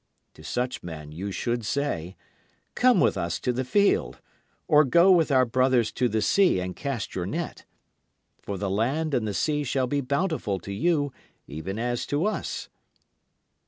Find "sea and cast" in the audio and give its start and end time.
6.23-7.13